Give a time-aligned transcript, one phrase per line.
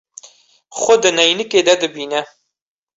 [0.81, 2.21] Xwe di neynikê de dibîne.